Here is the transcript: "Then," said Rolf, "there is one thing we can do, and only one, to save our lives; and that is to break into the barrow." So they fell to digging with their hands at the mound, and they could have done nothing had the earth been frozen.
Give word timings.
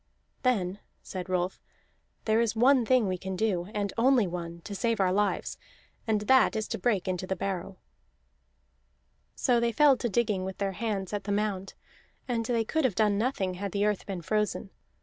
"Then," 0.41 0.79
said 1.03 1.29
Rolf, 1.29 1.61
"there 2.25 2.41
is 2.41 2.55
one 2.55 2.87
thing 2.87 3.07
we 3.07 3.19
can 3.19 3.35
do, 3.35 3.67
and 3.71 3.93
only 3.99 4.25
one, 4.25 4.61
to 4.61 4.73
save 4.73 4.99
our 4.99 5.13
lives; 5.13 5.59
and 6.07 6.21
that 6.21 6.55
is 6.55 6.67
to 6.69 6.79
break 6.79 7.07
into 7.07 7.27
the 7.27 7.35
barrow." 7.35 7.77
So 9.35 9.59
they 9.59 9.71
fell 9.71 9.95
to 9.97 10.09
digging 10.09 10.43
with 10.43 10.57
their 10.57 10.71
hands 10.71 11.13
at 11.13 11.25
the 11.25 11.31
mound, 11.31 11.75
and 12.27 12.43
they 12.43 12.63
could 12.63 12.83
have 12.83 12.95
done 12.95 13.19
nothing 13.19 13.53
had 13.53 13.73
the 13.73 13.85
earth 13.85 14.07
been 14.07 14.23
frozen. 14.23 14.71